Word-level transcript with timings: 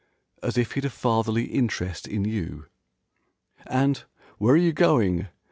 (As 0.41 0.57
if 0.57 0.71
he'd 0.71 0.85
a 0.85 0.89
fatherly 0.89 1.43
interest 1.43 2.07
in 2.07 2.25
you) 2.25 2.65
And 3.67 4.03
"Where 4.39 4.55
are 4.55 4.57
you 4.57 4.73
going?" 4.73 5.27